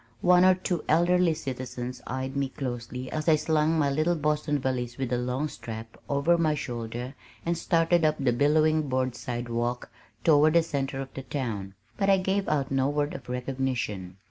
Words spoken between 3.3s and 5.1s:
slung my little Boston valise